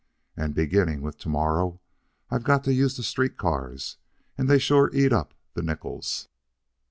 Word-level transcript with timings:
And 0.35 0.55
beginning 0.55 1.03
with 1.03 1.19
to 1.19 1.29
morrow 1.29 1.79
I've 2.31 2.43
got 2.43 2.63
to 2.63 2.73
use 2.73 2.97
the 2.97 3.03
street 3.03 3.37
cars, 3.37 3.97
and 4.35 4.49
they 4.49 4.57
sure 4.57 4.89
eat 4.95 5.13
up 5.13 5.35
the 5.53 5.61
nickels." 5.61 6.27